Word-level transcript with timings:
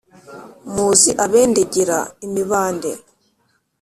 muzi 0.73 1.09
abendegera 1.25 1.99
imibande 2.25 2.91